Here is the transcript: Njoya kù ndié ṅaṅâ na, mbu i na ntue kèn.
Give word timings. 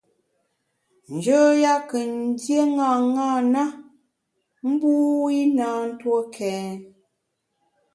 Njoya 1.13 1.73
kù 1.89 1.97
ndié 2.17 2.61
ṅaṅâ 2.77 3.29
na, 3.53 3.63
mbu 4.69 4.91
i 5.39 5.41
na 5.57 5.65
ntue 5.89 6.19
kèn. 6.35 6.73